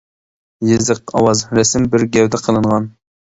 [0.69, 2.89] يېزىق، ئاۋاز، رەسىم بىر گەۋدە قىلىنغان.